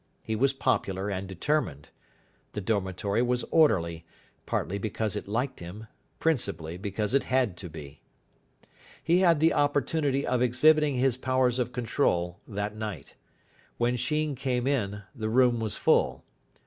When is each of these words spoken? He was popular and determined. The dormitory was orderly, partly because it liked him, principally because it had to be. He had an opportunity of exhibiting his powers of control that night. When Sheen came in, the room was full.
He 0.23 0.35
was 0.35 0.51
popular 0.51 1.11
and 1.11 1.27
determined. 1.27 1.89
The 2.53 2.59
dormitory 2.61 3.21
was 3.21 3.43
orderly, 3.51 4.03
partly 4.47 4.79
because 4.79 5.15
it 5.15 5.27
liked 5.27 5.59
him, 5.59 5.85
principally 6.19 6.75
because 6.75 7.13
it 7.13 7.25
had 7.25 7.55
to 7.57 7.69
be. 7.69 8.01
He 9.03 9.19
had 9.19 9.43
an 9.43 9.53
opportunity 9.53 10.25
of 10.25 10.41
exhibiting 10.41 10.95
his 10.95 11.17
powers 11.17 11.59
of 11.59 11.71
control 11.71 12.39
that 12.47 12.75
night. 12.75 13.13
When 13.77 13.95
Sheen 13.95 14.33
came 14.33 14.65
in, 14.65 15.03
the 15.13 15.29
room 15.29 15.59
was 15.59 15.77
full. 15.77 16.23